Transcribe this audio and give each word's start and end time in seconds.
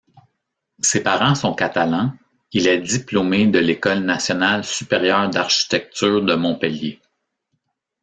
Ses 0.79 1.03
parents 1.03 1.35
sont 1.35 1.53
catalans, 1.53 2.11
il 2.53 2.65
est 2.67 2.79
diplômé 2.79 3.45
de 3.45 3.59
l'École 3.59 3.99
nationale 3.99 4.63
supérieure 4.63 5.29
d'architecture 5.29 6.23
de 6.25 6.33
Montpellier. 6.33 6.99